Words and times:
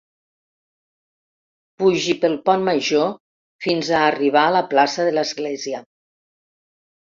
Pugi 1.83 2.15
pel 2.23 2.37
pont 2.49 2.65
major 2.71 3.05
fins 3.67 3.93
a 3.99 4.01
arribar 4.07 4.45
a 4.49 4.57
la 4.59 4.65
plaça 4.75 5.09
de 5.11 5.15
l'església. 5.21 5.85